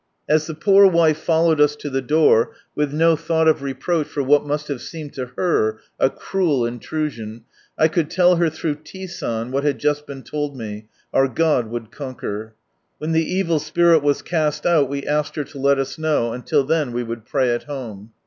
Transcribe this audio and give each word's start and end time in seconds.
As 0.27 0.47
the 0.47 0.55
poor 0.55 0.87
wife 0.87 1.19
followed 1.19 1.61
us 1.61 1.75
to 1.75 1.87
the 1.87 2.01
door, 2.01 2.53
with 2.73 2.91
no 2.91 3.15
thought 3.15 3.47
of 3.47 3.61
reproach 3.61 4.07
for 4.07 4.23
what 4.23 4.47
must 4.47 4.67
have 4.67 4.81
seemed 4.81 5.13
to 5.13 5.27
her 5.37 5.79
a 5.99 6.09
cruel 6.09 6.65
intrusion, 6.65 7.43
I 7.77 7.87
could 7.87 8.09
tell 8.09 8.37
her 8.37 8.49
through 8.49 8.77
T. 8.83 9.05
San, 9.05 9.51
what 9.51 9.63
had 9.63 9.77
just 9.77 10.07
been 10.07 10.23
lold 10.33 10.57
me, 10.57 10.87
our 11.13 11.27
God 11.27 11.67
would 11.67 11.91
conquer. 11.91 12.55
When 12.97 13.11
the 13.11 13.31
evil 13.31 13.59
spirit 13.59 14.01
was 14.01 14.23
cast 14.23 14.65
out, 14.65 14.89
we 14.89 15.05
asked 15.05 15.35
her 15.35 15.43
to 15.43 15.59
let 15.59 15.77
us 15.77 15.99
know, 15.99 16.33
until 16.33 16.63
then 16.63 16.93
we 16.93 17.03
would 17.03 17.23
pray 17.27 17.51
at 17.53 17.65
home. 17.65 18.09